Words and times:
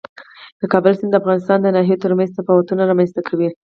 د 0.59 0.61
کابل 0.73 0.93
سیند 0.99 1.11
د 1.13 1.19
افغانستان 1.21 1.57
د 1.61 1.67
ناحیو 1.75 2.01
ترمنځ 2.03 2.29
تفاوتونه 2.37 2.81
رامنځ 2.91 3.09
ته 3.15 3.21
کوي. 3.29 3.49